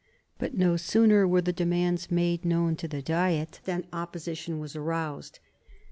But 0.39 0.55
no 0.57 0.77
sooner 0.77 1.27
were 1.27 1.43
the 1.43 1.53
demands 1.53 2.09
made 2.09 2.43
known 2.43 2.75
to 2.77 2.87
the 2.87 3.03
Diet 3.03 3.59
than 3.65 3.85
opposition 3.93 4.57
was 4.57 4.75
aroused. 4.75 5.37